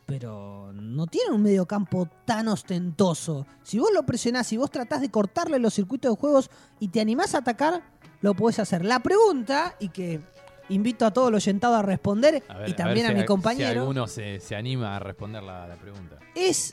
Pero 0.08 0.72
no 0.72 1.06
tiene 1.06 1.32
un 1.34 1.42
mediocampo 1.42 2.08
tan 2.24 2.48
ostentoso. 2.48 3.46
Si 3.62 3.78
vos 3.78 3.90
lo 3.92 4.04
presionás, 4.06 4.46
si 4.46 4.56
vos 4.56 4.70
tratás 4.70 5.02
de 5.02 5.10
cortarle 5.10 5.58
los 5.58 5.74
circuitos 5.74 6.10
de 6.14 6.18
juegos 6.18 6.50
y 6.80 6.88
te 6.88 7.02
animás 7.02 7.34
a 7.34 7.38
atacar, 7.38 7.82
lo 8.22 8.32
podés 8.32 8.58
hacer. 8.58 8.86
La 8.86 9.00
pregunta, 9.00 9.76
y 9.78 9.90
que 9.90 10.20
invito 10.70 11.04
a 11.04 11.10
todo 11.12 11.28
el 11.28 11.34
oyentado 11.34 11.74
a 11.74 11.82
responder, 11.82 12.42
A 12.48 12.56
ver- 12.56 12.70
y 12.70 12.72
también 12.72 13.04
a, 13.04 13.08
ver 13.10 13.18
si 13.18 13.22
mi 13.22 13.26
compañero, 13.26 13.70
Si 13.74 13.78
alguno 13.80 14.06
se, 14.06 14.40
se 14.40 14.56
anima 14.56 14.96
a 14.96 14.98
responder 14.98 15.42
la, 15.42 15.68
la 15.68 15.76
pregunta. 15.76 16.18
es 16.34 16.72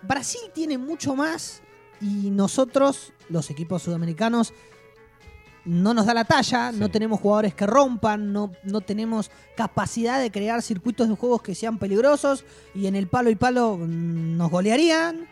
Brasil 0.00 0.40
tiene 0.54 0.78
mucho 0.78 1.14
más 1.14 1.60
y 2.00 2.30
nosotros, 2.30 3.12
los 3.28 3.50
equipos 3.50 3.82
sudamericanos, 3.82 4.54
no 5.64 5.94
nos 5.94 6.06
da 6.06 6.14
la 6.14 6.24
talla, 6.24 6.70
Sí. 6.72 6.78
no 6.78 6.90
tenemos 6.90 7.20
jugadores 7.20 7.54
que 7.54 7.66
rompan, 7.66 8.32
no, 8.32 8.52
no 8.64 8.80
tenemos 8.82 9.30
capacidad 9.56 10.20
de 10.20 10.30
crear 10.30 10.60
circuitos 10.62 11.08
de 11.08 11.16
juegos 11.16 11.42
que 11.42 11.54
sean 11.54 11.78
peligrosos 11.78 12.44
y 12.74 12.86
en 12.86 12.96
el 12.96 13.06
palo 13.08 13.30
y 13.30 13.34
palo 13.34 13.76
mm, 13.78 14.36
nos 14.36 14.50
golearían. 14.50 15.26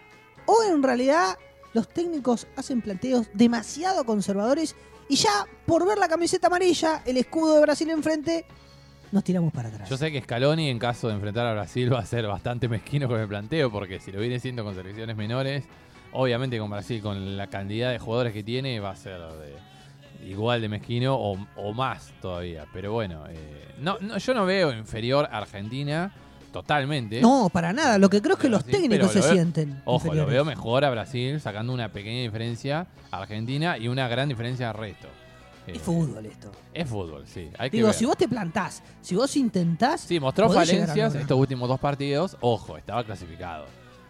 O 0.47 0.63
en 0.65 0.83
realidad 0.83 1.37
los 1.75 1.89
técnicos 1.89 2.47
hacen 2.57 2.81
planteos 2.81 3.29
demasiado 3.35 4.05
conservadores 4.05 4.75
y 5.09 5.17
ya 5.17 5.47
por 5.67 5.87
ver 5.87 5.99
la 5.99 6.09
camiseta 6.09 6.47
amarilla, 6.47 7.03
el 7.05 7.17
escudo 7.19 7.55
de 7.57 7.61
Brasil 7.61 7.91
enfrente, 7.91 8.47
nos 9.11 9.23
tiramos 9.25 9.53
para 9.53 9.69
atrás. 9.69 9.89
Yo 9.91 9.97
sé 9.99 10.11
que 10.11 10.23
Scaloni, 10.23 10.71
en 10.71 10.79
caso 10.79 11.09
de 11.09 11.15
enfrentar 11.15 11.47
a 11.47 11.53
Brasil, 11.53 11.93
va 11.93 11.99
a 12.01 12.07
ser 12.07 12.27
bastante 12.27 12.67
mezquino 12.69 13.07
con 13.09 13.21
el 13.21 13.29
planteo, 13.29 13.71
porque 13.71 14.01
si 14.01 14.11
lo 14.11 14.21
viene 14.21 14.41
siendo 14.41 14.65
con 14.65 14.75
selecciones 14.75 15.15
menores, 15.17 15.65
obviamente 16.13 16.59
con 16.59 16.71
Brasil, 16.71 17.03
con 17.03 17.37
la 17.37 17.49
cantidad 17.49 17.91
de 17.91 17.99
jugadores 17.99 18.33
que 18.33 18.43
tiene, 18.43 18.81
va 18.81 18.91
a 18.91 18.97
ser 18.97 19.21
de- 19.21 19.72
igual 20.25 20.61
de 20.61 20.69
mezquino 20.69 21.15
o, 21.17 21.39
o 21.57 21.73
más 21.73 22.13
todavía. 22.21 22.65
Pero 22.73 22.93
bueno, 22.93 23.25
eh, 23.29 23.75
no, 23.79 23.99
no, 24.01 24.19
yo 24.19 24.35
no 24.35 24.45
veo 24.47 24.73
inferior 24.73 25.29
a 25.31 25.39
Argentina 25.39 26.13
totalmente. 26.53 27.21
No, 27.21 27.49
para 27.53 27.73
nada. 27.73 27.99
Lo 27.99 28.11
que 28.11 28.21
creo 28.21 28.35
es 28.37 28.41
que 28.43 28.49
los 28.49 28.65
técnicos 28.65 29.11
se 29.13 29.21
veo- 29.21 29.33
sienten. 29.33 29.83
Ojo, 29.85 30.13
lo 30.15 30.27
veo 30.27 30.45
mejor 30.45 30.85
a 30.85 30.91
Brasil, 30.91 31.41
sacando 31.41 31.73
una 31.73 31.89
pequeña 31.91 32.23
diferencia 32.23 32.87
a 33.11 33.19
Argentina 33.23 33.79
y 33.79 33.89
una 33.89 34.07
gran 34.09 34.29
diferencia 34.29 34.69
al 34.71 34.77
resto. 34.77 35.09
Eh, 35.67 35.73
Es 35.77 35.83
fútbol 35.83 36.27
esto. 36.27 36.51
Es 36.75 36.89
fútbol, 36.89 37.25
sí. 37.27 37.49
Hay 37.59 37.71
que 37.71 37.77
Digo, 37.79 37.89
ver. 37.89 37.95
si 37.97 38.05
vos 38.05 38.17
te 38.17 38.29
plantás, 38.29 38.83
si 39.01 39.15
vos 39.15 39.35
intentás. 39.37 40.01
Sí, 40.03 40.19
mostró 40.21 40.51
falencias 40.51 41.15
estos 41.15 41.39
últimos 41.39 41.69
dos 41.69 41.79
partidos. 41.81 42.37
Ojo, 42.41 42.77
estaba 42.77 43.05
clasificado. 43.05 43.65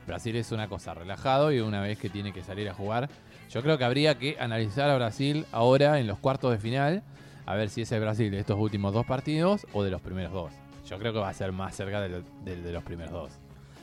Brasil 0.06 0.34
es 0.34 0.50
una 0.50 0.66
cosa 0.68 0.94
relajado 0.94 1.52
y 1.52 1.60
una 1.60 1.80
vez 1.80 1.96
que 1.98 2.08
tiene 2.10 2.32
que 2.32 2.42
salir 2.42 2.68
a 2.68 2.74
jugar, 2.74 3.08
yo 3.52 3.62
creo 3.62 3.76
que 3.78 3.84
habría 3.84 4.18
que 4.18 4.36
analizar 4.40 4.88
a 4.88 4.96
Brasil 4.96 5.46
ahora 5.52 5.98
en 5.98 6.06
los 6.06 6.18
cuartos 6.18 6.50
de 6.52 6.58
final, 6.58 7.02
a 7.44 7.54
ver 7.54 7.68
si 7.68 7.82
es 7.82 7.92
el 7.92 8.00
Brasil 8.00 8.30
de 8.30 8.38
estos 8.38 8.58
últimos 8.58 8.94
dos 8.94 9.04
partidos 9.04 9.66
o 9.72 9.82
de 9.82 9.90
los 9.90 10.00
primeros 10.00 10.32
dos. 10.32 10.52
Yo 10.88 10.98
creo 10.98 11.12
que 11.12 11.18
va 11.18 11.28
a 11.28 11.34
ser 11.34 11.52
más 11.52 11.74
cerca 11.76 12.00
del 12.00 12.24
de 12.44 12.72
los 12.72 12.82
primeros 12.82 13.12
dos. 13.12 13.30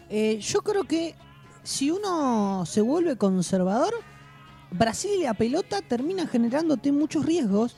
Eh, 0.09 0.39
yo 0.41 0.61
creo 0.61 0.83
que 0.85 1.15
si 1.63 1.91
uno 1.91 2.65
se 2.65 2.81
vuelve 2.81 3.15
conservador, 3.15 3.93
Brasil 4.71 5.11
y 5.19 5.23
la 5.23 5.33
pelota 5.33 5.81
termina 5.81 6.27
generándote 6.27 6.91
muchos 6.91 7.25
riesgos. 7.25 7.75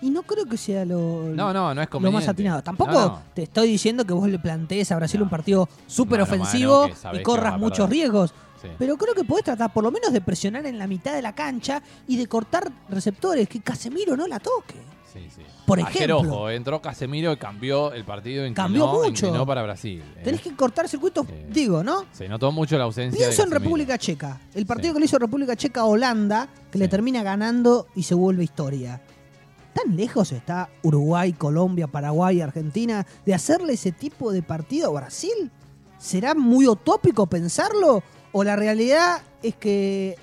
Y 0.00 0.10
no 0.10 0.24
creo 0.24 0.46
que 0.46 0.56
sea 0.56 0.84
lo, 0.84 1.30
No, 1.32 1.52
no, 1.52 1.72
no 1.74 1.80
es 1.80 1.86
lo 1.86 1.90
conveniente. 1.90 2.26
más 2.26 2.28
atinado. 2.28 2.60
Tampoco 2.60 2.90
No, 2.92 3.22
te 3.34 3.44
estoy 3.44 3.68
diciendo 3.68 4.04
que 4.04 4.12
vos 4.12 4.28
le 4.28 4.40
plantees 4.40 4.90
a 4.90 4.96
Brasil 4.96 5.22
un 5.22 5.28
partido 5.28 5.68
súper 5.86 6.18
mano, 6.18 6.24
ofensivo 6.24 6.88
y 7.12 7.22
corras 7.22 7.56
muchos 7.56 7.88
riesgos. 7.88 8.34
Sí. 8.62 8.68
Pero 8.78 8.96
creo 8.96 9.14
que 9.14 9.24
podés 9.24 9.44
tratar 9.44 9.72
por 9.72 9.82
lo 9.84 9.90
menos 9.90 10.12
de 10.12 10.20
presionar 10.20 10.64
en 10.66 10.78
la 10.78 10.86
mitad 10.86 11.12
de 11.14 11.20
la 11.22 11.34
cancha 11.34 11.82
y 12.06 12.16
de 12.16 12.26
cortar 12.28 12.70
receptores, 12.88 13.48
que 13.48 13.60
Casemiro 13.60 14.16
no 14.16 14.26
la 14.28 14.38
toque. 14.38 14.76
sí, 15.12 15.28
sí. 15.34 15.42
Por 15.66 15.78
Ayer, 15.78 16.10
ejemplo. 16.10 16.18
ojo, 16.34 16.50
entró 16.50 16.80
Casemiro 16.82 17.32
y 17.32 17.36
cambió 17.36 17.92
el 17.92 18.04
partido. 18.04 18.46
Inclinó, 18.46 18.64
Cambió 18.64 18.86
mucho. 18.88 19.46
para 19.46 19.62
Brasil. 19.62 20.02
eh. 20.16 20.20
Tenés 20.24 20.40
que 20.40 20.54
cortar 20.56 20.88
circuitos, 20.88 21.26
Eh, 21.28 21.46
digo, 21.50 21.82
¿no? 21.84 22.04
Se 22.12 22.28
notó 22.28 22.50
mucho 22.50 22.76
la 22.78 22.84
ausencia 22.84 23.18
Pienso 23.18 23.44
en. 23.44 23.50
República 23.50 23.96
Checa. 23.98 24.40
El 24.54 24.64
partido 24.66 24.90
Sí. 24.90 24.94
que 24.94 25.00
le 25.00 25.04
hizo 25.06 25.18
República 25.18 25.54
Checa 25.56 25.82
a 25.82 25.84
Holanda, 25.84 26.48
que 26.70 26.78
le 26.78 26.88
termina 26.88 27.22
ganando 27.22 27.86
y 27.94 28.02
se 28.04 28.14
vuelve 28.14 28.42
historia. 28.44 29.00
¿Tan 29.72 29.96
lejos 29.96 30.32
está 30.32 30.68
Uruguay, 30.82 31.32
Colombia, 31.32 31.86
Paraguay, 31.86 32.40
Argentina 32.40 33.06
de 33.24 33.34
hacerle 33.34 33.72
ese 33.74 33.92
tipo 33.92 34.32
de 34.32 34.42
partido 34.42 34.88
a 34.88 35.00
Brasil? 35.00 35.50
¿Será 35.98 36.34
muy 36.34 36.66
utópico 36.66 37.26
pensarlo? 37.26 38.02
¿O 38.32 38.44
la 38.44 38.56
realidad 38.56 39.22
es 39.42 39.54
que 39.56 40.16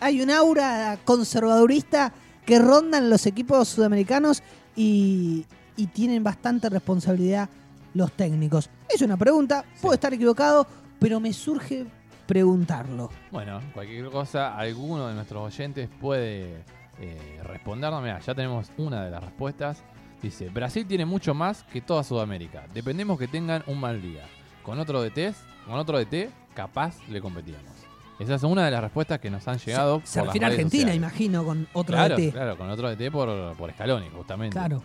hay 0.00 0.20
un 0.20 0.30
aura 0.30 0.98
conservadurista 1.04 2.12
que 2.44 2.58
rondan 2.58 3.10
los 3.10 3.26
equipos 3.26 3.68
sudamericanos 3.68 4.42
y, 4.76 5.46
y 5.76 5.86
tienen 5.88 6.22
bastante 6.22 6.68
responsabilidad 6.68 7.48
los 7.94 8.12
técnicos? 8.12 8.70
Es 8.88 9.02
una 9.02 9.16
pregunta, 9.16 9.64
puedo 9.80 9.94
estar 9.94 10.12
equivocado, 10.12 10.66
pero 10.98 11.18
me 11.20 11.32
surge 11.32 11.86
preguntarlo. 12.28 13.10
Bueno, 13.30 13.60
cualquier 13.72 14.10
cosa, 14.10 14.56
alguno 14.56 15.08
de 15.08 15.14
nuestros 15.14 15.42
oyentes 15.42 15.88
puede 15.98 16.62
eh, 17.00 17.40
respondernos. 17.42 18.02
Mira, 18.02 18.18
ya 18.20 18.34
tenemos 18.34 18.70
una 18.76 19.02
de 19.02 19.10
las 19.10 19.24
respuestas. 19.24 19.82
Dice, 20.20 20.50
Brasil 20.50 20.86
tiene 20.86 21.06
mucho 21.06 21.32
más 21.32 21.64
que 21.64 21.80
toda 21.80 22.04
Sudamérica. 22.04 22.66
Dependemos 22.74 23.18
que 23.18 23.28
tengan 23.28 23.62
un 23.66 23.80
mal 23.80 24.02
día. 24.02 24.24
Con 24.62 24.78
otro 24.78 25.00
DT, 25.02 25.32
con 25.68 25.78
otro 25.78 25.98
DT, 25.98 26.30
capaz 26.54 26.96
le 27.08 27.20
competíamos. 27.20 27.70
Esa 28.18 28.34
es 28.34 28.42
una 28.42 28.64
de 28.64 28.70
las 28.72 28.80
respuestas 28.82 29.20
que 29.20 29.30
nos 29.30 29.46
han 29.46 29.58
llegado. 29.58 30.00
Se 30.04 30.18
por 30.18 30.26
refiere 30.28 30.46
a 30.46 30.48
Argentina, 30.48 30.82
sociales. 30.82 30.96
imagino, 30.96 31.44
con 31.44 31.68
otro 31.72 31.94
claro, 31.96 32.16
DT. 32.16 32.32
Claro, 32.32 32.56
con 32.58 32.68
otro 32.68 32.90
DT 32.90 33.10
por, 33.12 33.56
por 33.56 33.70
Scaloni, 33.72 34.08
justamente. 34.08 34.54
Claro. 34.58 34.82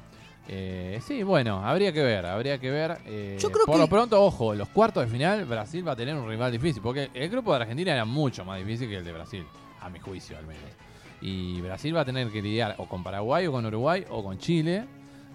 Eh, 0.48 1.00
sí, 1.08 1.24
bueno, 1.24 1.66
habría 1.66 1.92
que 1.94 2.04
ver, 2.04 2.26
habría 2.26 2.58
que 2.60 2.70
ver. 2.70 2.98
eh, 3.06 3.38
Yo 3.40 3.50
creo 3.50 3.66
por 3.66 3.76
que- 3.76 3.82
lo 3.82 3.88
pronto, 3.88 4.22
ojo, 4.24 4.54
los 4.54 4.68
cuartos 4.70 5.06
de 5.06 5.10
final, 5.10 5.46
Brasil 5.46 5.88
va 5.88 5.94
a 5.94 5.96
tener 5.96 6.16
un 6.16 6.28
rival 6.28 6.52
difícil, 6.52 6.82
porque 6.84 7.10
el 7.14 7.30
grupo 7.30 7.52
de 7.56 7.62
Argentina 7.62 7.94
era 7.94 8.06
mucho 8.06 8.44
más 8.46 8.60
difícil 8.60 8.88
que 8.90 8.98
el 8.98 9.06
de 9.06 9.14
Brasil, 9.14 9.46
a 9.82 9.90
mi 9.90 10.00
juicio 10.00 10.38
al 10.38 10.46
menos. 10.46 10.64
Y 11.22 11.62
Brasil 11.62 11.96
va 11.96 12.02
a 12.02 12.06
tener 12.06 12.30
que 12.30 12.42
lidiar 12.42 12.76
o 12.78 12.86
con 12.88 13.02
Paraguay 13.04 13.48
o 13.48 13.52
con 13.54 13.66
Uruguay 13.66 14.06
o 14.10 14.22
con 14.24 14.38
Chile. 14.38 14.86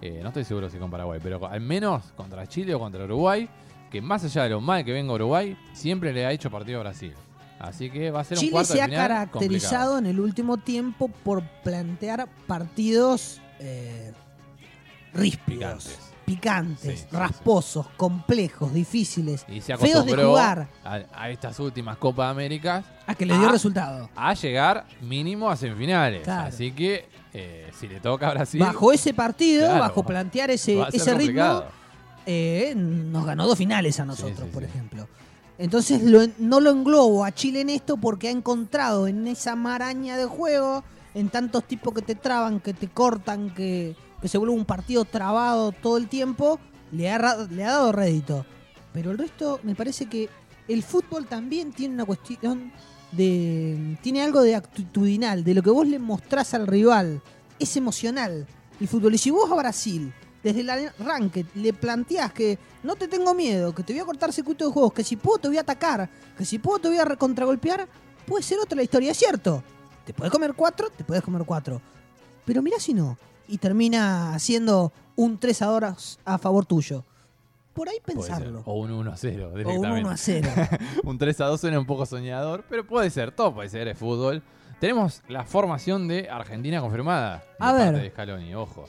Eh, 0.03 0.21
no 0.23 0.29
estoy 0.29 0.45
seguro 0.45 0.69
si 0.69 0.77
con 0.77 0.91
Paraguay, 0.91 1.19
pero 1.23 1.45
al 1.49 1.63
menos 1.63 2.13
contra 2.15 2.47
Chile 2.47 2.75
o 2.75 2.79
contra 2.79 3.03
Uruguay, 3.05 3.49
que 3.91 4.01
más 4.03 4.25
allá 4.25 4.45
de 4.45 4.51
lo 4.51 4.61
mal 4.61 4.85
que 4.85 4.93
venga 4.93 5.13
Uruguay, 5.13 5.57
siempre 5.73 6.13
le 6.13 6.27
ha 6.27 6.33
hecho 6.33 6.51
partido 6.51 6.79
a 6.81 6.83
Brasil. 6.83 7.15
Así 7.59 7.91
que 7.91 8.11
va 8.13 8.21
a 8.21 8.25
ser 8.25 8.37
un 8.39 8.41
Chile 8.41 8.53
cuarto 8.53 8.69
se 8.73 8.75
de 8.79 8.83
ha 8.83 8.87
final 8.87 9.09
caracterizado 9.09 9.93
complicado. 9.95 9.99
en 9.99 10.07
el 10.07 10.21
último 10.21 10.57
tiempo 10.59 11.09
por 11.09 11.43
plantear 11.65 12.29
partidos 12.47 13.41
eh, 13.59 14.13
ríspidos, 15.13 15.85
Picantes. 15.85 15.99
picantes, 16.25 17.01
Sí, 17.01 17.07
sí, 17.11 17.17
rasposos, 17.17 17.87
complejos, 17.97 18.73
difíciles, 18.73 19.45
Y 19.49 19.61
se 19.61 19.77
feos 19.77 20.05
de 20.07 20.15
jugar, 20.25 20.69
a, 20.85 21.01
a 21.13 21.31
estas 21.31 21.59
últimas 21.59 21.97
Copas 21.97 22.31
Américas 22.31 22.85
a 23.07 23.15
que 23.15 23.25
le 23.27 23.37
dio 23.37 23.49
resultado. 23.49 24.09
a 24.15 24.35
llegar 24.35 24.85
mínimo 25.01 25.51
a 25.51 25.57
semifinales. 25.57 26.23
Claro. 26.23 26.49
Así 26.49 26.71
que 26.73 27.09
eh, 27.33 27.71
si 27.79 27.89
le 27.89 28.01
toca 28.01 28.29
a 28.29 28.35
Brasil, 28.35 28.61
Bajo 28.61 28.93
ese 28.93 29.15
partido, 29.15 29.67
Claro. 29.67 29.81
bajo 29.81 30.03
plantear 30.05 30.51
ese, 30.51 30.81
ese 30.93 31.15
ritmo. 31.15 31.63
Eh, 32.31 32.75
nos 32.77 33.25
ganó 33.25 33.47
dos 33.47 33.57
finales 33.57 33.99
a 34.01 34.05
nosotros, 34.05 34.37
Sí, 34.39 34.45
sí, 34.45 34.51
por 34.53 34.63
sí. 34.63 34.69
ejemplo. 34.69 35.09
Entonces 35.57 36.03
lo- 36.03 36.29
no 36.39 36.61
lo 36.61 36.71
englobo 36.71 37.25
a 37.25 37.33
Chile 37.33 37.63
en 37.63 37.71
esto 37.71 37.97
porque 37.97 38.29
ha 38.29 38.31
encontrado 38.31 39.09
en 39.09 39.27
esa 39.27 39.57
maraña 39.57 40.17
de 40.19 40.27
juego, 40.27 40.85
en 41.15 41.31
tantos 41.31 41.65
tipos 41.65 41.95
que 41.95 42.03
te 42.03 42.15
traban, 42.15 42.61
que 42.61 42.75
te 42.75 42.87
cortan, 42.89 43.55
que, 43.55 43.97
que 44.21 44.29
se 44.29 44.37
vuelve 44.37 44.55
un 44.55 44.67
partido 44.67 45.07
trabado 45.07 45.73
todo 45.73 45.97
el 45.97 46.09
tiempo, 46.09 46.61
le 46.93 47.11
ha, 47.11 47.47
le 47.51 47.65
ha 47.65 47.71
dado 47.71 47.93
rédito. 47.93 48.45
Pero 48.93 49.11
el 49.11 49.17
resto 49.19 49.59
me 49.63 49.75
parece 49.75 50.05
que 50.07 50.29
el 50.69 50.83
fútbol 50.83 51.27
también 51.27 51.73
tiene 51.73 51.95
una 51.95 52.05
cuestión 52.05 52.71
de... 53.13 53.97
tiene 54.03 54.23
algo 54.23 54.43
de 54.43 54.55
actitudinal, 54.55 55.43
de 55.45 55.55
lo 55.55 55.63
que 55.63 55.71
vos 55.71 55.87
le 55.89 55.99
mostrás 55.99 56.53
al 56.55 56.67
rival. 56.67 57.23
Es 57.59 57.77
emocional 57.77 58.47
el 58.81 58.87
fútbol. 58.87 59.15
Y 59.15 59.19
si 59.19 59.31
vos 59.31 59.51
a 59.51 59.55
Brasil, 59.57 60.13
desde 60.43 60.61
el 60.61 60.71
arranque, 60.71 61.45
le 61.55 61.73
planteás 61.73 62.33
que 62.33 62.59
no 62.83 62.97
te 62.97 63.09
tengo 63.09 63.35
miedo, 63.35 63.75
que 63.75 63.83
te 63.83 63.93
voy 63.93 64.01
a 64.01 64.05
cortar 64.05 64.33
circuito 64.33 64.67
de 64.67 64.73
juegos, 64.73 64.93
que 64.93 65.05
si 65.05 65.17
puedo 65.17 65.39
te 65.39 65.49
voy 65.49 65.59
a 65.59 65.63
atacar, 65.63 66.09
que 66.37 66.45
si 66.45 66.59
puedo 66.59 66.79
te 66.79 66.89
voy 66.89 66.99
a 66.99 67.17
contragolpear, 67.17 67.89
puede 68.27 68.43
ser 68.43 68.59
otra 68.61 68.77
la 68.77 68.83
historia, 68.83 69.11
es 69.11 69.17
cierto. 69.17 69.63
Te 70.05 70.15
puedes 70.15 70.33
comer 70.33 70.55
cuatro, 70.55 70.89
te 70.91 71.05
puedes 71.05 71.23
comer 71.23 71.43
cuatro. 71.45 71.81
Pero 72.45 72.63
mirá 72.63 72.79
si 72.79 72.95
no. 72.95 73.19
Y 73.47 73.59
termina 73.59 74.35
haciendo 74.35 74.93
un 75.17 75.39
3 75.39 75.63
a 75.63 75.67
2 75.67 76.21
a 76.25 76.39
favor 76.39 76.65
tuyo. 76.65 77.05
Por 77.75 77.89
ahí 77.89 77.99
pensarlo. 78.05 78.63
O 78.65 78.81
un 78.81 78.91
1 78.91 79.13
a 79.13 79.17
0 79.17 79.45
O 79.45 79.49
un 79.51 79.55
directamente. 79.57 80.01
1 80.01 80.11
a 80.11 80.17
0. 80.17 80.51
un 81.05 81.19
3 81.19 81.41
a 81.41 81.45
2 81.47 81.61
suena 81.61 81.79
un 81.79 81.87
poco 81.87 82.07
soñador, 82.07 82.65
pero 82.69 82.87
puede 82.87 83.11
ser, 83.11 83.33
todo 83.33 83.55
puede 83.55 83.69
ser, 83.69 83.89
es 83.89 83.99
fútbol. 83.99 84.43
Tenemos 84.81 85.23
la 85.29 85.45
formación 85.45 86.09
de 86.09 86.29
Argentina 86.31 86.81
confirmada. 86.81 87.39
de 87.39 87.45
A 87.59 87.59
parte 87.59 87.93
ver. 87.93 88.03
de 88.03 88.11
Scaloni, 88.11 88.55
ojo. 88.55 88.85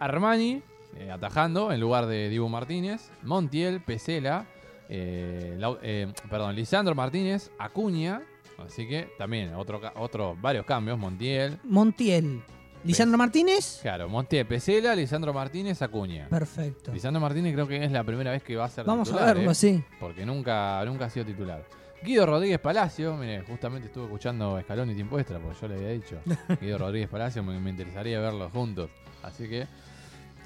Armani 0.00 0.62
eh, 0.96 1.10
atajando 1.10 1.72
en 1.72 1.80
lugar 1.80 2.06
de 2.06 2.28
Dibu 2.28 2.48
Martínez. 2.48 3.10
Montiel, 3.22 3.80
Pesela. 3.80 4.46
eh, 4.88 5.56
Lau- 5.58 5.78
eh, 5.82 6.12
perdón, 6.28 6.54
Lisandro 6.54 6.94
Martínez, 6.94 7.50
Acuña. 7.58 8.22
Así 8.58 8.86
que 8.86 9.08
también 9.18 9.54
otro, 9.54 9.80
ca- 9.80 9.92
otro, 9.96 10.36
varios 10.40 10.64
cambios. 10.66 10.98
Montiel. 10.98 11.58
Montiel. 11.64 12.42
Lisandro 12.84 13.16
Martínez. 13.16 13.78
Claro, 13.80 14.08
Montiel, 14.08 14.44
Pesela, 14.46 14.94
Lisandro 14.94 15.32
Martínez, 15.32 15.80
Acuña. 15.82 16.28
Perfecto. 16.28 16.92
Lisandro 16.92 17.20
Martínez 17.20 17.52
creo 17.54 17.66
que 17.68 17.84
es 17.84 17.92
la 17.92 18.02
primera 18.04 18.32
vez 18.32 18.42
que 18.42 18.56
va 18.56 18.64
a 18.64 18.68
ser 18.68 18.84
Vamos 18.84 19.08
a 19.08 19.12
titular, 19.12 19.34
verlo, 19.36 19.50
¿eh? 19.52 19.54
sí. 19.54 19.82
porque 20.00 20.26
nunca, 20.26 20.84
nunca 20.84 21.04
ha 21.06 21.10
sido 21.10 21.24
titular. 21.26 21.64
Guido 22.02 22.26
Rodríguez 22.26 22.58
Palacio, 22.58 23.16
mire, 23.16 23.42
justamente 23.42 23.86
estuve 23.86 24.06
escuchando 24.06 24.58
Escalón 24.58 24.90
y 24.90 24.94
Tiempo 24.94 25.16
Extra, 25.20 25.38
porque 25.38 25.56
yo 25.60 25.68
le 25.68 25.74
había 25.76 25.88
dicho. 25.90 26.20
Guido 26.60 26.78
Rodríguez 26.78 27.08
Palacio, 27.08 27.44
me, 27.44 27.58
me 27.60 27.70
interesaría 27.70 28.18
verlos 28.18 28.50
juntos. 28.50 28.90
Así 29.22 29.48
que, 29.48 29.68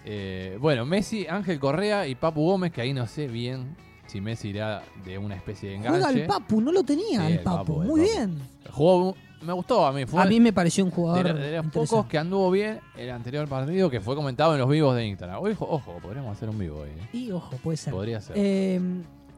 eh, 0.07 0.57
bueno, 0.61 0.87
Messi, 0.87 1.27
Ángel 1.29 1.59
Correa 1.59 2.07
y 2.07 2.15
Papu 2.15 2.43
Gómez, 2.45 2.73
que 2.73 2.81
ahí 2.81 2.93
no 2.95 3.07
sé 3.07 3.27
bien 3.27 3.77
si 4.07 4.21
Messi 4.21 4.49
irá 4.51 4.83
de 5.05 5.19
una 5.19 5.35
especie 5.35 5.69
de 5.71 5.75
enganche. 5.77 6.01
Juega 6.01 6.21
al 6.21 6.27
Papu, 6.27 6.61
no 6.61 6.71
lo 6.73 6.83
tenía 6.85 7.21
Sí, 7.21 7.27
el 7.27 7.33
el 7.35 7.41
Papu. 7.41 7.83
El 7.83 7.89
Muy 7.89 8.01
Papu. 8.01 8.13
bien. 8.13 8.39
Jugó, 8.71 9.17
me 9.43 9.53
gustó 9.53 9.85
a 9.85 9.93
mí, 9.93 10.07
fue 10.07 10.23
A 10.23 10.25
mí 10.27 10.39
me 10.41 10.53
pareció 10.53 10.85
un 10.85 10.91
de, 10.91 10.97
jugador. 10.97 11.25
de 11.35 11.57
los 11.57 11.67
pocos 11.67 11.83
interesante. 11.83 12.09
que 12.11 12.19
anduvo 12.19 12.51
bien 12.53 12.81
el 12.97 13.11
anterior 13.11 13.49
partido, 13.49 13.91
que 13.91 14.01
fue 14.01 14.15
comentado 14.15 14.55
en 14.55 14.61
los 14.61 14.69
vivos 14.69 14.95
de 14.95 15.07
Instagram. 15.07 15.39
Ojo, 15.43 15.67
ojo 15.69 15.99
podríamos 16.01 16.37
hacer 16.37 16.49
un 16.49 16.59
vivo 16.59 16.79
hoy. 16.81 16.91
¿eh? 16.91 17.09
Y 17.13 17.31
ojo, 17.33 17.57
puede 17.63 17.77
ser. 17.77 17.93
Podría 17.93 18.21
ser. 18.21 18.37
Eh, 18.39 18.81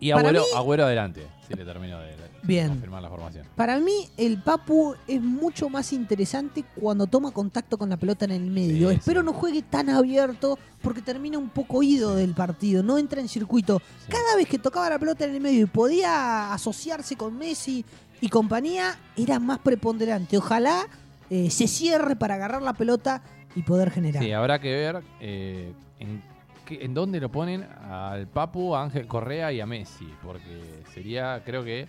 y 0.00 0.10
para 0.12 0.28
Agüero, 0.28 0.40
mí- 0.42 0.46
Agüero 0.56 0.84
adelante, 0.84 1.26
si 1.46 1.54
le 1.54 1.64
termino 1.64 1.98
de, 2.00 2.08
de 2.16 2.28
Bien. 2.42 2.68
confirmar 2.68 3.02
la 3.02 3.08
formación. 3.08 3.46
Para 3.56 3.78
mí, 3.78 4.08
el 4.16 4.40
Papu 4.42 4.94
es 5.06 5.20
mucho 5.20 5.68
más 5.68 5.92
interesante 5.92 6.64
cuando 6.76 7.06
toma 7.06 7.30
contacto 7.32 7.76
con 7.76 7.90
la 7.90 7.96
pelota 7.96 8.24
en 8.26 8.30
el 8.32 8.50
medio. 8.50 8.90
Sí, 8.90 8.96
Espero 8.96 9.20
sí. 9.20 9.26
no 9.26 9.32
juegue 9.32 9.62
tan 9.62 9.90
abierto 9.90 10.58
porque 10.82 11.02
termina 11.02 11.36
un 11.38 11.50
poco 11.50 11.82
ido 11.82 12.14
del 12.14 12.34
partido, 12.34 12.82
no 12.82 12.96
entra 12.98 13.20
en 13.20 13.28
circuito. 13.28 13.80
Sí. 14.04 14.10
Cada 14.12 14.36
vez 14.36 14.46
que 14.48 14.58
tocaba 14.58 14.88
la 14.88 14.98
pelota 14.98 15.24
en 15.24 15.34
el 15.34 15.40
medio 15.40 15.62
y 15.62 15.66
podía 15.66 16.52
asociarse 16.52 17.16
con 17.16 17.36
Messi 17.36 17.84
y 18.20 18.28
compañía, 18.28 18.98
era 19.16 19.38
más 19.40 19.58
preponderante. 19.58 20.38
Ojalá 20.38 20.86
eh, 21.30 21.50
se 21.50 21.66
cierre 21.68 22.16
para 22.16 22.34
agarrar 22.36 22.62
la 22.62 22.72
pelota 22.74 23.22
y 23.54 23.62
poder 23.62 23.90
generar. 23.90 24.22
Sí, 24.22 24.32
habrá 24.32 24.60
que 24.60 24.70
ver 24.72 25.02
eh, 25.20 25.72
en, 25.98 26.22
en 26.70 26.94
dónde 26.94 27.20
lo 27.20 27.30
ponen 27.30 27.62
al 27.64 28.26
Papu, 28.26 28.74
a 28.74 28.82
Ángel 28.82 29.06
Correa 29.06 29.52
y 29.52 29.60
a 29.60 29.66
Messi, 29.66 30.08
porque 30.22 30.82
sería, 30.94 31.42
creo 31.44 31.64
que, 31.64 31.88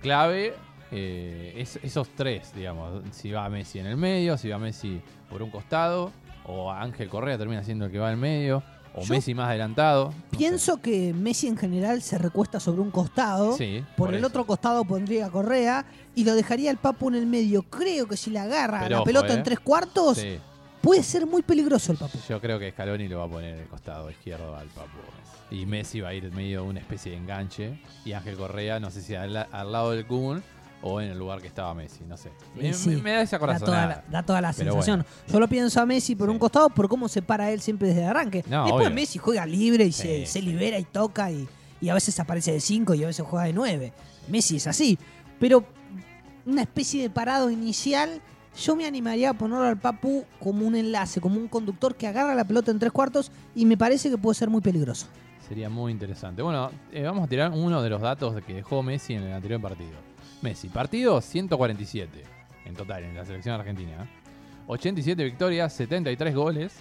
clave 0.00 0.54
eh, 0.90 1.54
es- 1.56 1.78
esos 1.82 2.08
tres, 2.14 2.52
digamos. 2.54 3.02
Si 3.10 3.30
va 3.30 3.48
Messi 3.48 3.78
en 3.78 3.86
el 3.86 3.96
medio, 3.96 4.38
si 4.38 4.48
va 4.48 4.58
Messi 4.58 5.00
por 5.28 5.42
un 5.42 5.50
costado, 5.50 6.12
o 6.46 6.70
Ángel 6.72 7.08
Correa 7.10 7.36
termina 7.36 7.62
siendo 7.62 7.84
el 7.86 7.92
que 7.92 7.98
va 7.98 8.10
en 8.10 8.18
medio, 8.18 8.62
o 8.94 9.02
Yo 9.02 9.14
Messi 9.14 9.34
más 9.34 9.48
adelantado. 9.50 10.14
no 10.32 10.38
Pienso 10.38 10.80
que 10.80 11.12
Messi 11.12 11.46
en 11.46 11.58
general 11.58 12.00
se 12.00 12.16
recuesta 12.16 12.58
sobre 12.58 12.80
un 12.80 12.90
costado. 12.90 13.52
Sí, 13.54 13.84
Por, 13.98 14.14
el 14.14 14.24
otro 14.24 14.46
costado 14.46 14.82
pondría 14.84 15.26
a 15.26 15.30
Correa 15.30 15.84
y 16.14 16.24
lo 16.24 16.34
dejaría 16.34 16.70
el 16.70 16.78
Papu 16.78 17.08
en 17.10 17.16
el 17.16 17.26
medio. 17.26 17.62
Creo 17.64 18.06
que 18.08 18.16
si 18.16 18.30
le 18.30 18.38
agarra 18.38 18.78
Pero 18.80 18.90
la 18.90 18.96
ojo, 18.98 19.04
pelota 19.04 19.34
eh. 19.34 19.36
en 19.36 19.42
tres 19.42 19.60
cuartos, 19.60 20.16
Sí, 20.16 20.38
puede 20.80 21.02
ser 21.02 21.26
muy 21.26 21.42
peligroso 21.42 21.92
el 21.92 21.98
Papu. 21.98 22.18
yo 22.28 22.40
creo 22.40 22.58
que 22.58 22.70
Scaloni 22.70 23.08
lo 23.08 23.18
va 23.18 23.24
a 23.24 23.28
poner 23.28 23.54
en 23.54 23.60
el 23.60 23.66
costado 23.68 24.10
izquierdo 24.10 24.56
al 24.56 24.68
Papu. 24.68 24.98
Y 25.50 25.64
Messi 25.66 26.00
va 26.00 26.10
a 26.10 26.14
ir 26.14 26.26
en 26.26 26.34
medio 26.34 26.62
de 26.62 26.68
una 26.68 26.80
especie 26.80 27.12
de 27.12 27.18
enganche. 27.18 27.80
Y 28.04 28.12
Ángel 28.12 28.36
Correa, 28.36 28.78
no 28.80 28.90
sé 28.90 29.00
si 29.00 29.14
al, 29.14 29.34
al 29.36 29.72
lado 29.72 29.92
del 29.92 30.06
Kun 30.06 30.42
o 30.82 31.00
en 31.00 31.08
el 31.10 31.18
lugar 31.18 31.40
que 31.40 31.48
estaba 31.48 31.74
Messi, 31.74 32.04
no 32.06 32.16
sé. 32.16 32.30
Me, 32.54 32.72
sí, 32.74 33.00
da 33.00 33.22
esa 33.22 33.38
Da 33.38 33.40
toda, 33.40 33.52
la, 33.54 33.58
corazonada. 33.58 34.04
da 34.10 34.22
toda 34.22 34.40
la 34.40 34.52
sensación. 34.52 35.04
Yo 35.26 35.40
lo 35.40 35.48
pienso 35.48 35.80
a 35.80 35.86
Messi 35.86 36.14
por 36.14 36.28
Sí. 36.28 36.32
un 36.32 36.38
costado 36.38 36.68
por 36.70 36.88
cómo 36.88 37.08
se 37.08 37.22
para 37.22 37.50
él 37.50 37.60
siempre 37.60 37.88
desde 37.88 38.02
el 38.02 38.08
arranque. 38.10 38.44
No, 38.48 38.64
Después 38.64 38.86
obvio. 38.86 38.94
Messi 38.94 39.18
juega 39.18 39.46
libre 39.46 39.84
y 39.86 39.92
Sí, 39.92 40.26
se, 40.26 40.42
libera 40.42 40.78
y 40.78 40.84
toca 40.84 41.32
y, 41.32 41.48
y 41.80 41.88
a 41.88 41.94
veces 41.94 42.20
aparece 42.20 42.52
de 42.52 42.60
5 42.60 42.94
y 42.94 43.04
a 43.04 43.06
veces 43.08 43.26
juega 43.26 43.46
de 43.46 43.54
9. 43.54 43.92
Messi 44.28 44.56
es 44.56 44.66
así. 44.66 44.98
Pero 45.40 45.64
una 46.46 46.62
especie 46.62 47.02
de 47.02 47.10
parado 47.10 47.50
inicial 47.50 48.20
yo 48.56 48.76
me 48.76 48.86
animaría 48.86 49.30
a 49.30 49.34
ponerlo 49.34 49.66
al 49.66 49.78
Papu 49.78 50.24
como 50.40 50.66
un 50.66 50.74
enlace, 50.76 51.20
como 51.20 51.36
un 51.36 51.48
conductor 51.48 51.94
que 51.94 52.06
agarra 52.06 52.34
la 52.34 52.44
pelota 52.44 52.70
en 52.70 52.78
tres 52.78 52.92
cuartos 52.92 53.30
y 53.54 53.66
me 53.66 53.76
parece 53.76 54.10
que 54.10 54.18
puede 54.18 54.34
ser 54.34 54.50
muy 54.50 54.60
peligroso. 54.60 55.06
Sería 55.48 55.68
muy 55.68 55.92
interesante. 55.92 56.42
Bueno, 56.42 56.70
eh, 56.92 57.02
vamos 57.02 57.24
a 57.24 57.26
tirar 57.28 57.52
uno 57.52 57.82
de 57.82 57.88
los 57.88 58.00
datos 58.00 58.42
que 58.44 58.54
dejó 58.54 58.82
Messi 58.82 59.14
en 59.14 59.22
el 59.22 59.32
anterior 59.32 59.60
partido. 59.60 59.92
Messi, 60.42 60.68
partido 60.68 61.20
147 61.20 62.38
en 62.66 62.74
total 62.74 63.04
en 63.04 63.14
la 63.14 63.24
selección 63.24 63.54
argentina. 63.54 64.06
87 64.66 65.24
victorias, 65.24 65.72
73 65.72 66.34
goles, 66.34 66.74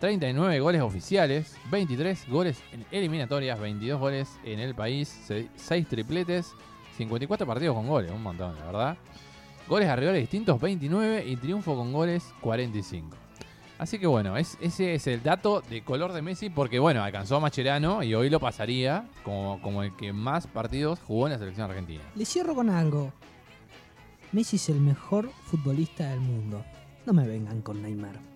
39 0.00 0.60
goles 0.60 0.80
oficiales, 0.80 1.56
23 1.70 2.28
goles 2.28 2.58
en 2.72 2.84
eliminatorias, 2.90 3.60
22 3.60 4.00
goles 4.00 4.28
en 4.44 4.58
el 4.60 4.74
país, 4.74 5.30
6 5.56 5.86
tripletes, 5.86 6.52
54 6.96 7.46
partidos 7.46 7.76
con 7.76 7.86
goles, 7.86 8.10
un 8.10 8.22
montón, 8.22 8.56
la 8.56 8.66
verdad. 8.66 8.96
Goles 9.68 9.88
a 9.88 9.96
rivales 9.96 10.20
distintos, 10.20 10.60
29 10.60 11.24
y 11.26 11.36
triunfo 11.36 11.74
con 11.74 11.92
goles, 11.92 12.34
45. 12.40 13.16
Así 13.78 13.98
que 13.98 14.06
bueno, 14.06 14.36
ese 14.36 14.94
es 14.94 15.06
el 15.06 15.22
dato 15.22 15.62
de 15.62 15.82
color 15.82 16.12
de 16.12 16.22
Messi 16.22 16.48
porque 16.48 16.78
bueno, 16.78 17.02
alcanzó 17.02 17.36
a 17.36 17.40
Macherano 17.40 18.02
y 18.02 18.14
hoy 18.14 18.30
lo 18.30 18.38
pasaría 18.38 19.08
como, 19.24 19.60
como 19.62 19.82
el 19.82 19.96
que 19.96 20.12
más 20.12 20.46
partidos 20.46 21.00
jugó 21.00 21.26
en 21.26 21.32
la 21.32 21.38
selección 21.38 21.70
argentina. 21.70 22.02
Le 22.14 22.24
cierro 22.24 22.54
con 22.54 22.70
algo. 22.70 23.12
Messi 24.32 24.56
es 24.56 24.68
el 24.68 24.80
mejor 24.80 25.30
futbolista 25.44 26.08
del 26.10 26.20
mundo. 26.20 26.64
No 27.06 27.12
me 27.12 27.26
vengan 27.26 27.62
con 27.62 27.82
Neymar. 27.82 28.33